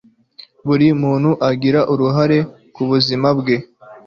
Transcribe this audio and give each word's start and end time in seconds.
buri 0.67 0.87
muntu 1.01 1.31
agira 1.49 1.79
uruhare 1.93 2.39
ku 2.73 2.81
buzima 2.89 3.27
bwe 3.39 3.55